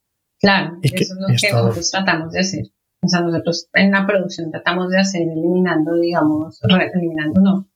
[0.40, 2.64] Claro, y eso es lo que nosotros tratamos de hacer.
[3.03, 7.69] O sea, nosotros en la producción tratamos de hacer eliminando, digamos, eliminando no,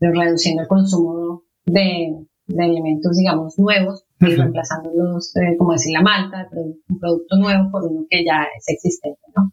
[0.00, 2.14] reduciendo el consumo de,
[2.48, 8.06] elementos, digamos, nuevos y reemplazándolos, eh, como decir, la malta, un producto nuevo por uno
[8.08, 9.52] que ya es existente, ¿no?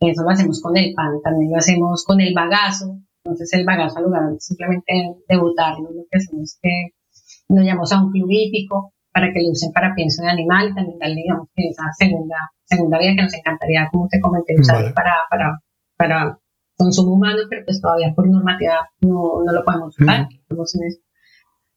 [0.00, 2.98] Eso lo hacemos con el pan, también lo hacemos con el bagazo.
[3.24, 4.92] Entonces, el bagazo, al lugar de simplemente
[5.28, 6.94] de botarlo, lo que hacemos es que
[7.48, 10.74] nos llamamos a un club hípico para que lo usen para pienso de animal y
[10.74, 15.14] también darle, digamos, esa segunda, segunda vía que nos encantaría, como te comenté, usar para,
[15.30, 15.58] para,
[15.96, 16.38] para
[16.76, 20.28] consumo humano, pero pues todavía por normativa no, no lo podemos usar.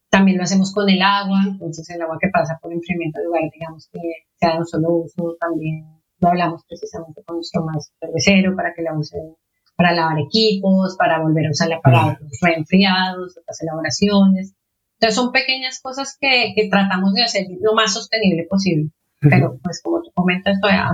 [0.10, 3.43] También lo hacemos con el agua, entonces el agua que pasa por enfriamiento de lugar,
[3.54, 4.02] digamos que
[4.36, 5.86] sea de un solo uso, también
[6.19, 9.38] lo hablamos precisamente con nuestro maestro cervecero para que la usen
[9.78, 14.56] para lavar equipos, para volver a usarla para otros reenfriados, otras elaboraciones.
[14.99, 18.91] Entonces son pequeñas cosas que, que tratamos de hacer lo más sostenible posible.
[19.21, 20.89] Pero pues como tú comentas, todavía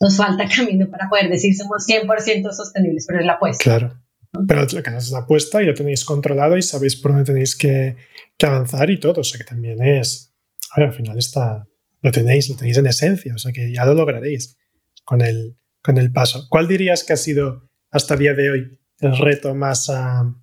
[0.00, 3.62] nos falta camino para poder decir somos 100% sostenibles, pero es la apuesta.
[3.62, 4.02] Claro.
[4.48, 7.54] Pero lo que es la apuesta y lo tenéis controlado y sabéis por dónde tenéis
[7.54, 7.96] que,
[8.38, 9.20] que avanzar y todo.
[9.20, 10.32] O sea que también es.
[10.70, 11.66] A ver, al final está.
[12.00, 13.34] Lo tenéis, lo tenéis en esencia.
[13.34, 14.56] O sea que ya lo lograréis
[15.04, 16.46] con el, con el paso.
[16.48, 20.34] ¿Cuál dirías que ha sido hasta el día de hoy el reto más, uh,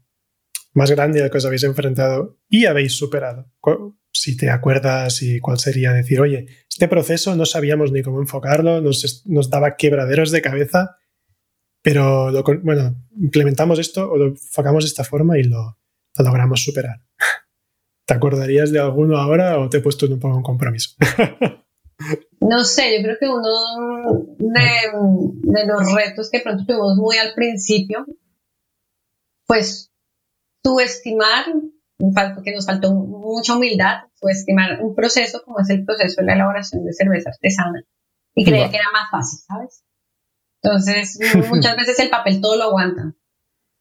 [0.80, 3.52] más grande al que os habéis enfrentado y habéis superado?
[4.12, 8.82] Si te acuerdas y cuál sería decir, oye, este proceso no sabíamos ni cómo enfocarlo,
[8.82, 10.98] nos, nos daba quebraderos de cabeza,
[11.82, 12.32] pero
[12.63, 15.78] bueno, implementamos esto o lo enfocamos de esta forma y lo,
[16.18, 17.02] lo logramos superar.
[18.06, 20.92] ¿Te acordarías de alguno ahora o te he puesto un poco un compromiso?
[22.39, 28.06] No sé, yo creo que uno de, los retos que pronto tuvimos muy al principio,
[29.46, 29.88] pues
[30.63, 31.45] subestimar,
[32.43, 36.86] que nos faltó mucha humildad, subestimar un proceso como es el proceso de la elaboración
[36.86, 37.84] de cerveza artesana
[38.36, 39.84] y creer que era más fácil, ¿sabes?
[40.62, 41.19] Entonces,
[41.50, 43.13] muchas veces el papel todo lo aguanta.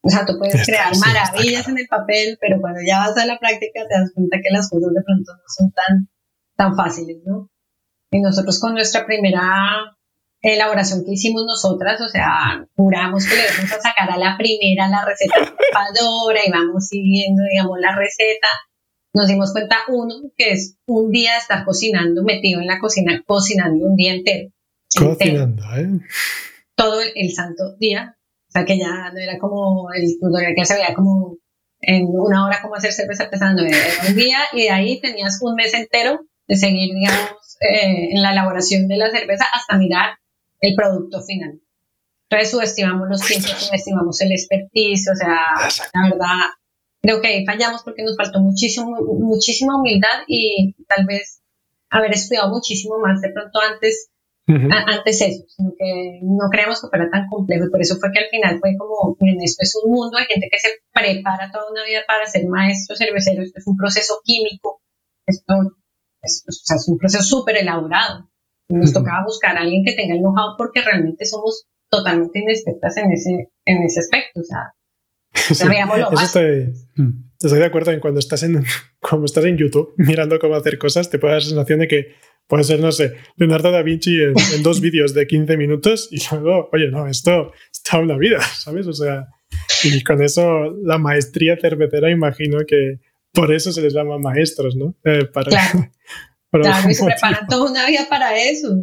[0.01, 3.37] O sea, tú puedes crear maravillas en el papel, pero cuando ya vas a la
[3.37, 6.09] práctica te das cuenta que las cosas de pronto no son tan,
[6.55, 7.49] tan fáciles, ¿no?
[8.11, 9.97] Y nosotros con nuestra primera
[10.41, 14.87] elaboración que hicimos nosotras, o sea, juramos que le íbamos a sacar a la primera
[14.87, 18.47] la receta trepadora y vamos siguiendo, digamos, la receta.
[19.13, 23.85] Nos dimos cuenta, uno, que es un día estar cocinando, metido en la cocina, cocinando
[23.85, 24.49] un día entero.
[24.97, 25.99] Cocinando, ¿eh?
[26.75, 28.15] Todo el, santo día.
[28.47, 31.37] O sea, que ya no era como el tutorial que se veía como
[31.81, 33.77] en una hora cómo hacer cerveza artesana, era
[34.09, 38.31] un día y de ahí tenías un mes entero de seguir, digamos, eh, en la
[38.31, 40.17] elaboración de la cerveza hasta mirar
[40.61, 41.61] el producto final.
[42.29, 45.39] Entonces subestimamos los tiempos, subestimamos el expertise, o sea,
[45.93, 46.53] la verdad,
[47.01, 51.41] creo que ahí fallamos porque nos faltó muchísimo, muchísima humildad y tal vez
[51.89, 54.09] haber estudiado muchísimo más de pronto antes,
[54.47, 58.19] antes eso, sino que no creemos que fuera tan complejo y por eso fue que
[58.19, 61.71] al final fue como, miren, esto es un mundo, hay gente que se prepara toda
[61.71, 64.81] una vida para ser maestro cervecero, esto es un proceso químico,
[65.25, 65.53] esto
[66.21, 68.28] es, es un proceso súper elaborado.
[68.69, 73.11] Nos tocaba buscar a alguien que tenga el know-how porque realmente somos totalmente inexpertas en
[73.11, 74.41] ese, en ese aspecto.
[74.41, 76.25] O sea, lo más.
[76.25, 78.63] Estoy, mm, estoy, de acuerdo en cuando estás en,
[78.99, 82.07] cuando estás en YouTube mirando cómo hacer cosas, te puede dar la sensación de que
[82.47, 86.19] puede ser, no sé, Leonardo da Vinci en, en dos vídeos de 15 minutos y
[86.31, 88.87] luego, oye, no, esto está una vida, ¿sabes?
[88.87, 89.27] O sea,
[89.83, 92.99] y con eso la maestría cervecera imagino que
[93.31, 94.95] por eso se les llama maestros, ¿no?
[95.03, 95.91] Eh, para, claro.
[96.51, 98.75] Claro, y se preparan toda una vida para eso.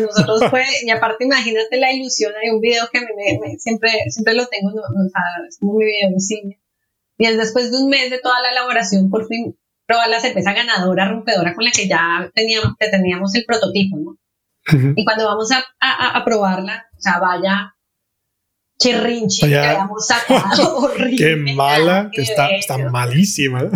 [0.00, 3.90] Nosotros fue, y aparte imagínate la ilusión, hay un video que a mí me, siempre,
[4.08, 4.80] siempre lo tengo, no,
[5.48, 6.58] es como mi video insignia.
[7.18, 9.56] Y es después de un mes de toda la elaboración, por fin
[9.86, 14.16] probar la cerveza ganadora, rompedora, con la que ya teníamos, teníamos el prototipo, ¿no?
[14.94, 17.74] Y cuando vamos a, a, a, probarla, o sea, vaya
[18.78, 21.16] chirrinchi que habíamos sacado, horrible.
[21.16, 23.68] Qué mala, que está, está malísima.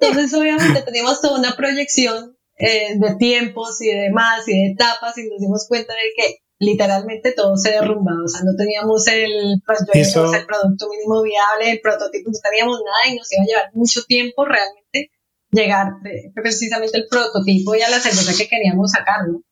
[0.00, 5.16] Entonces, obviamente, teníamos toda una proyección eh, de tiempos y de demás y de etapas
[5.18, 8.22] y nos dimos cuenta de que literalmente todo se derrumbaba.
[8.24, 13.12] O sea, no teníamos el, pues, el producto mínimo viable, el prototipo, no teníamos nada
[13.12, 15.10] y nos iba a llevar mucho tiempo realmente
[15.52, 15.94] llegar
[16.34, 19.42] precisamente el prototipo y a la cerveza que queríamos sacar, ¿no?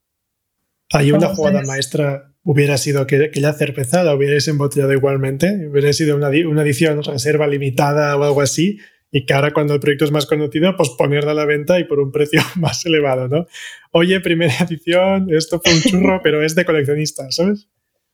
[0.92, 6.16] Hay una jugada maestra hubiera sido que aquella cerveza la hubierais embotellado igualmente, hubiera sido
[6.16, 8.78] una, una edición reserva limitada o algo así,
[9.10, 11.84] y que ahora cuando el proyecto es más conocido, pues ponerla a la venta y
[11.84, 13.46] por un precio más elevado, ¿no?
[13.92, 17.68] Oye, primera edición, esto fue un churro, pero es de coleccionista, ¿sabes?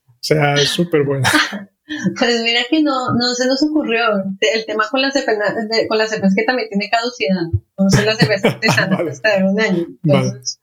[0.06, 1.24] O sea, es súper bueno.
[2.18, 4.00] Pues mira que no, no se nos ocurrió
[4.40, 5.54] el tema con las cervezas,
[5.86, 7.62] con las cervezas que también tiene caducidad, ¿no?
[7.76, 9.10] Entonces las cervezas artesanas vale.
[9.10, 9.86] hasta de un año.
[10.02, 10.60] Entonces,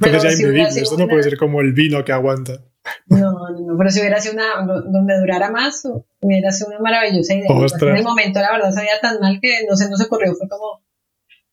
[0.00, 0.20] vale.
[0.20, 2.64] ya si esto no puede ser como el vino que aguanta.
[3.06, 5.86] No, no, pero si hubiera sido una, donde durara más,
[6.20, 7.48] hubiera sido una maravillosa idea.
[7.48, 10.84] En el momento, la verdad, sabía tan mal que no se nos ocurrió, fue como...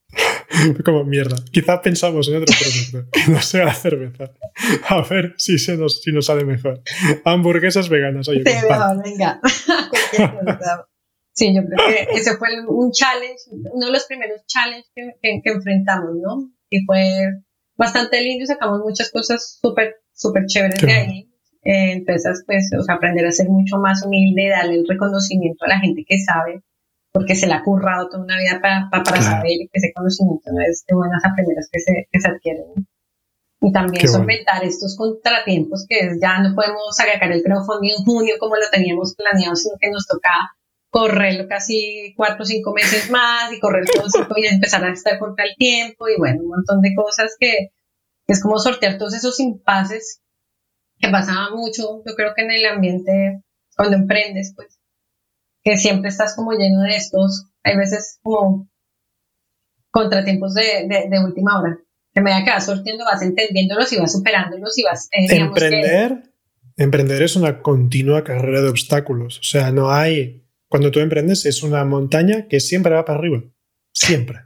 [0.76, 1.38] fue como mierda.
[1.52, 4.32] Quizá pensamos en otro producto, que no sea cerveza.
[4.90, 6.82] A ver si, se nos, si nos sale mejor.
[7.24, 8.44] Hamburguesas veganas, oye.
[8.46, 8.58] Sí,
[9.04, 9.40] venga.
[11.34, 13.38] Sí, yo creo que ese fue un challenge,
[13.72, 16.52] uno de los primeros challenges que, que, enfrentamos, ¿no?
[16.70, 17.02] Y fue
[17.78, 21.32] bastante lindo, sacamos muchas cosas súper, súper chéveres de ahí.
[21.64, 25.70] Eh, entonces, pues, o sea, aprender a ser mucho más humilde, darle el reconocimiento a
[25.70, 26.64] la gente que sabe,
[27.12, 30.62] porque se le ha currado toda una vida para, para, saber que ese conocimiento no
[30.62, 32.88] es de buenas a primeras que se, que se adquieren.
[33.64, 38.56] Y también solventar estos contratiempos que ya no podemos sacar el crowdfunding en junio como
[38.56, 40.32] lo teníamos planeado, sino que nos toca
[40.90, 44.04] correrlo casi cuatro o cinco meses más y correr todo
[44.36, 47.70] y empezar a estar contra el tiempo y bueno, un montón de cosas que,
[48.28, 50.22] es como sortear todos esos impases
[51.00, 53.44] que pasaba mucho, yo creo que en el ambiente,
[53.76, 54.80] cuando emprendes, pues,
[55.64, 58.70] que siempre estás como lleno de estos, hay veces como
[59.90, 61.80] contratiempos de, de, última hora,
[62.14, 65.10] que me que vas sorteando, vas entendiéndolos y vas superándolos y vas...
[65.12, 66.32] Eh, emprender,
[66.78, 71.64] emprender es una continua carrera de obstáculos, o sea, no hay cuando tú emprendes es
[71.64, 73.44] una montaña que siempre va para arriba.
[73.92, 74.40] Siempre.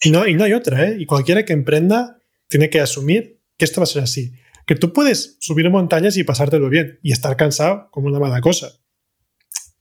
[0.00, 0.96] Y no, y no hay otra, ¿eh?
[0.96, 4.32] Y cualquiera que emprenda tiene que asumir que esto va a ser así.
[4.66, 8.68] Que tú puedes subir montañas y pasártelo bien y estar cansado como una mala cosa.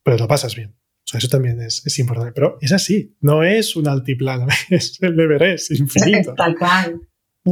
[0.04, 0.76] Pero lo pasas bien.
[1.06, 2.34] O sea, eso también es, es importante.
[2.34, 3.16] Pero es así.
[3.22, 4.48] No es un altiplano.
[4.70, 6.34] Es el es infinito.
[6.38, 7.02] Tal cual.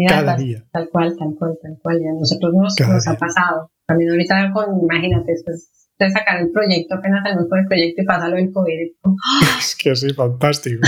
[0.08, 0.66] Cada día.
[0.72, 2.02] Tal cual, tal cual, tal cual.
[2.02, 3.72] Y a nosotros nos, nos ha pasado.
[3.86, 5.70] También ahorita con, imagínate, pues,
[6.00, 8.92] de sacar el proyecto, apenas salimos con el proyecto y pásalo el COVID.
[9.60, 10.82] Es que sí, fantástico.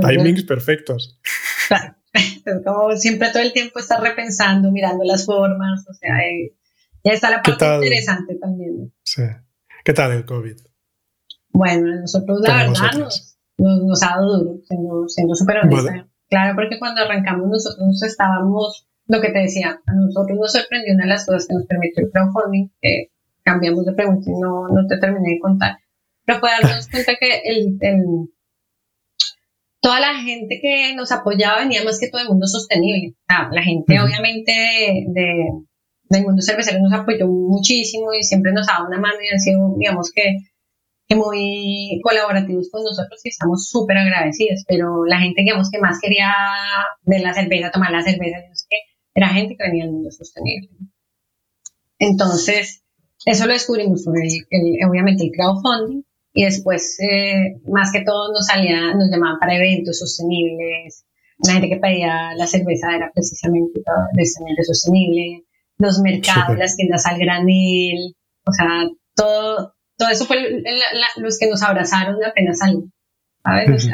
[0.00, 1.20] Timings perfectos.
[2.44, 6.54] Es como siempre todo el tiempo estar repensando, mirando las formas, o sea, eh,
[7.04, 8.92] ya está la parte interesante también.
[9.02, 9.22] Sí.
[9.84, 10.56] ¿Qué tal el COVID?
[11.50, 16.08] Bueno, nosotros la verdad nos, nos, ha dado duro, siendo súper honesta.
[16.28, 21.04] Claro, porque cuando arrancamos nosotros estábamos, lo que te decía, a nosotros nos sorprendió una
[21.04, 23.10] de las cosas que nos permitió el crowdfunding, que
[23.42, 25.78] cambiamos de pregunta y no, no te terminé de contar.
[26.24, 27.78] Pero fue darnos cuenta que el,
[29.80, 33.14] toda la gente que nos apoyaba venía más que todo el mundo sostenible.
[33.28, 35.34] la gente obviamente de,
[36.10, 39.74] del mundo cervecero nos apoyó muchísimo y siempre nos daba una mano y han sido,
[39.78, 40.36] digamos que,
[41.06, 44.64] que muy colaborativos con nosotros y estamos súper agradecidos.
[44.66, 46.32] Pero la gente, digamos, que más quería
[47.02, 48.38] ver la cerveza, tomar la cerveza,
[49.14, 50.70] era gente que venía del mundo sostenible.
[51.98, 52.84] Entonces,
[53.24, 56.02] eso lo descubrimos por el, obviamente el crowdfunding
[56.38, 61.04] y después eh, más que todo nos salía, nos llamaban para eventos sostenibles,
[61.44, 63.80] la gente que pedía la cerveza era precisamente
[64.14, 65.42] de sostenible,
[65.78, 68.14] los mercados, las tiendas al granil,
[68.46, 68.68] o sea,
[69.16, 70.62] todo, todo eso fue
[71.16, 72.90] los que nos abrazaron apenas salimos,
[73.42, 73.90] ¿sabes?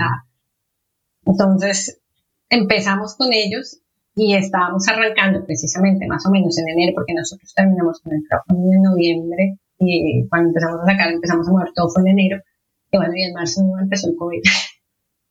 [1.24, 2.02] entonces
[2.50, 3.80] empezamos con ellos
[4.16, 8.76] y estábamos arrancando precisamente más o menos en enero, porque nosotros terminamos con el crowdfunding
[8.76, 12.42] en noviembre y cuando empezamos a sacar, empezamos a mover todo fue en enero.
[12.90, 14.42] Y bueno, y en marzo empezó el COVID.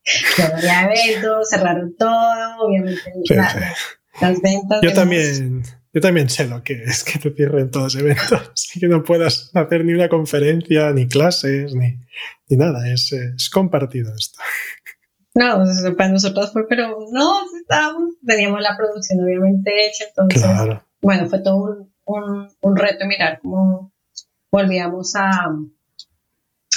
[0.36, 3.12] ya había eventos, cerraron todo, obviamente
[4.20, 4.80] las ventas.
[4.82, 8.80] Yo también, yo también sé lo que es que te cierren todos los eventos y
[8.80, 11.98] que no puedas hacer ni una conferencia, ni clases, ni,
[12.48, 12.88] ni nada.
[12.92, 14.38] Es, es compartido esto.
[15.34, 15.64] No,
[15.96, 21.90] para nosotros fue, pero no, estábamos, teníamos la producción obviamente hecha, entonces, bueno, fue todo
[22.06, 23.92] un, un, reto mirar cómo
[24.54, 25.30] volvíamos a,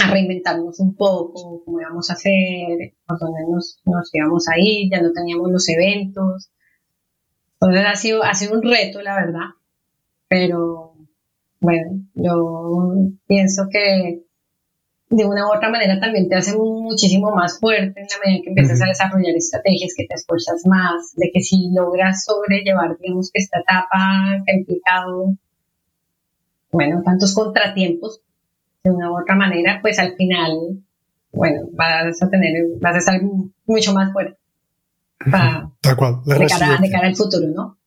[0.04, 4.90] a reinventarnos un poco, cómo íbamos a hacer, por dónde nos, nos íbamos a ir,
[4.90, 6.50] ya no teníamos los eventos.
[7.54, 9.50] Entonces ha sido, ha sido un reto, la verdad,
[10.28, 10.96] pero
[11.60, 12.96] bueno, yo
[13.28, 14.24] pienso que
[15.10, 18.50] de una u otra manera también te hace muchísimo más fuerte en la medida que
[18.50, 23.40] empiezas a desarrollar estrategias, que te esfuerzas más, de que si logras sobrellevar, digamos, que
[23.40, 25.38] esta etapa que ha implicado,
[26.78, 28.22] bueno, tantos contratiempos,
[28.84, 30.78] de una u otra manera, pues al final,
[31.32, 33.20] bueno, vas a tener, vas a estar
[33.66, 34.38] mucho más fuerte
[35.32, 37.80] para, cual, de, cara, de, cara, al futuro, ¿no?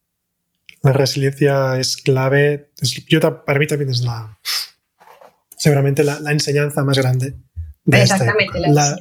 [0.82, 2.72] La resiliencia es clave,
[3.06, 4.36] yo, para mí también es la,
[5.56, 7.36] seguramente la, enseñanza más grande
[7.84, 8.98] de Exactamente, la,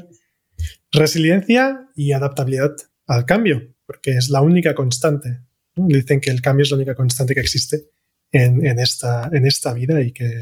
[0.91, 1.87] resiliencia.
[1.95, 2.75] y adaptabilidad
[3.07, 5.39] al cambio, porque es la única constante.
[5.73, 7.89] Dicen que el cambio es la única constante que existe
[8.31, 10.39] en, esta, en esta vida y que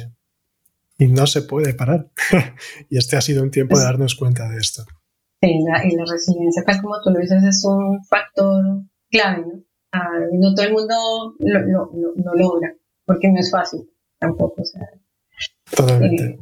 [0.97, 2.09] y no se puede parar.
[2.89, 4.83] y este ha sido un tiempo de darnos cuenta de esto.
[5.41, 8.63] Sí, y la resiliencia, pues como tú lo dices, es un factor
[9.11, 9.63] clave, ¿no?
[9.91, 10.95] Ah, no todo el mundo
[11.39, 12.75] lo, lo, logra,
[13.05, 14.61] porque no es fácil tampoco.
[14.61, 14.81] O sea,
[15.75, 16.23] Totalmente.
[16.23, 16.39] Eh,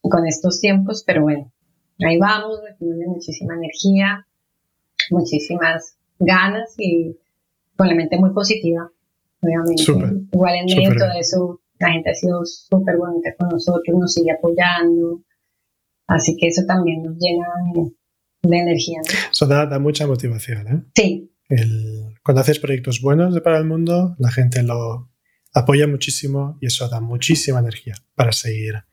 [0.00, 1.52] con estos tiempos, pero bueno,
[1.98, 4.26] ahí vamos, tiene muchísima energía,
[5.10, 7.18] muchísimas ganas y
[7.76, 8.90] con la mente muy positiva,
[9.46, 9.82] obviamente.
[10.32, 14.12] Igual en medio de todo eso, la gente ha sido súper bonita con nosotros, nos
[14.12, 15.22] sigue apoyando.
[16.06, 19.00] Así que eso también nos llena de, energía.
[19.30, 20.68] Eso da, mucha motivación.
[20.68, 20.82] ¿eh?
[20.94, 21.32] Sí.
[22.22, 25.10] cuando haces proyectos buenos para el mundo, la gente lo
[25.52, 28.84] apoya muchísimo y eso da muchísima energía para seguir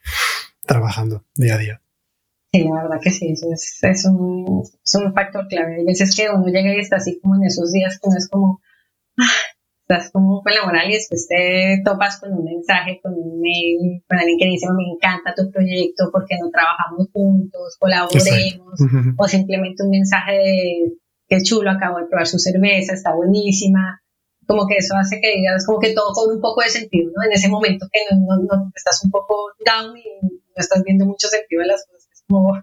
[0.65, 1.81] trabajando día a día.
[2.53, 5.77] Sí, la verdad que sí, eso es, un, factor clave.
[5.77, 8.29] Hay veces que uno llega y está así como en esos días que uno es
[8.29, 8.61] como,
[9.17, 9.23] ah,
[9.93, 14.03] estás como con la moral y después te topas con un mensaje, con un mail,
[14.07, 18.79] con alguien que dice, me encanta tu proyecto porque no trabajamos juntos, colaboremos,
[19.17, 20.93] o simplemente un mensaje de,
[21.27, 24.01] qué chulo, acabo de probar su cerveza, está buenísima.
[24.45, 27.23] Como que eso hace que digas, como que todo con un poco de sentido, ¿no?
[27.23, 31.27] En ese momento que no, no, estás un poco down y no estás viendo mucho
[31.29, 32.23] sentido de las cosas.
[32.27, 32.53] Como...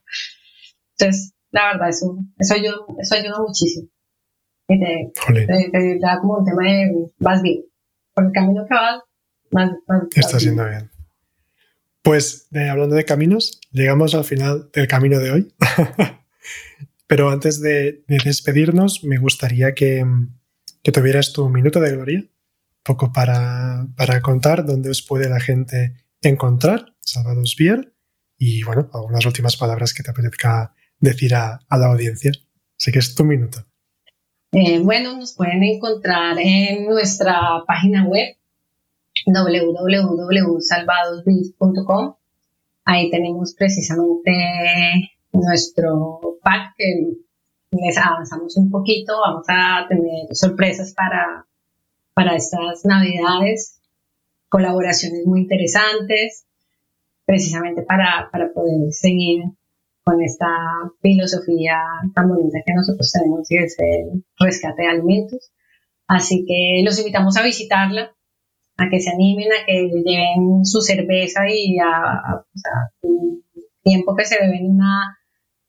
[0.99, 3.89] Entonces, la verdad, eso, eso, ayuda, eso ayuda muchísimo
[4.79, 7.64] te, da como un tema de vas bien.
[8.14, 9.01] Por el camino que vas,
[9.51, 10.91] más, más Está haciendo bien.
[12.03, 15.55] Pues hablando de caminos, llegamos al final del camino de hoy.
[17.07, 20.07] Pero antes de, despedirnos, me gustaría que,
[20.83, 22.25] que, tuvieras tu minuto de gloria,
[22.85, 27.93] poco para, para, contar dónde os puede la gente encontrar, Salvados Bier,
[28.39, 32.31] y bueno, algunas últimas palabras que te apetezca decir a, a la audiencia.
[32.79, 33.66] Así que es tu minuto.
[34.53, 38.35] Eh, bueno, nos pueden encontrar en nuestra página web
[39.27, 42.15] www.salvadosbiz.com.
[42.85, 44.33] Ahí tenemos precisamente
[45.33, 47.13] nuestro pack que
[47.71, 49.21] les avanzamos un poquito.
[49.21, 51.47] Vamos a tener sorpresas para,
[52.13, 53.81] para estas navidades,
[54.49, 56.45] colaboraciones muy interesantes,
[57.25, 59.45] precisamente para, para poder seguir
[60.05, 60.47] con esta
[61.01, 61.79] filosofía
[62.15, 65.53] tan bonita que nosotros tenemos y es el rescate de alimentos.
[66.07, 68.17] Así que los invitamos a visitarla,
[68.77, 72.45] a que se animen, a que lleven su cerveza y a,
[73.03, 73.45] un
[73.83, 75.19] tiempo que se beben una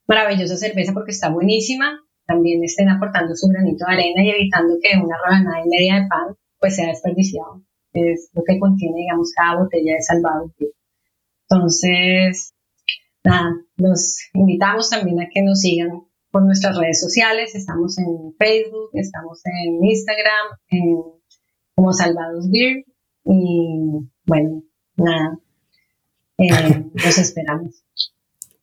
[0.08, 4.98] maravillosa cerveza porque está buenísima, también estén aportando su granito de arena y evitando que
[4.98, 7.64] una rebanada y media de pan pues sea desperdiciado.
[7.94, 10.54] Es lo que contiene, digamos, cada botella de salvado.
[11.50, 12.54] Entonces,
[13.24, 15.89] nada, los invitamos también a que nos sigan
[16.32, 17.55] por nuestras redes sociales.
[17.55, 20.97] Estamos en Facebook, estamos en Instagram, en,
[21.76, 22.86] como Salvados Beer.
[23.26, 24.63] Y bueno,
[24.95, 25.39] nada,
[26.38, 27.84] eh, los esperamos.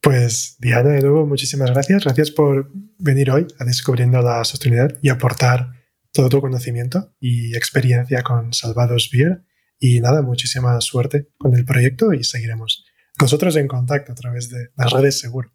[0.01, 2.05] Pues Diana, de nuevo, muchísimas gracias.
[2.05, 5.73] Gracias por venir hoy a Descubriendo la Sostenibilidad y aportar
[6.13, 9.45] todo tu conocimiento y experiencia con Salvados Beer.
[9.79, 12.85] Y nada, muchísima suerte con el proyecto y seguiremos
[13.21, 15.51] nosotros en contacto a través de las redes seguro.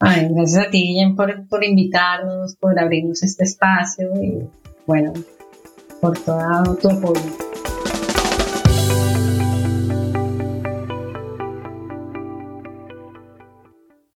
[0.00, 4.48] Ay, gracias a ti, Guillem, por, por invitarnos, por abrirnos este espacio y
[4.86, 5.12] bueno,
[6.00, 7.51] por todo tu apoyo.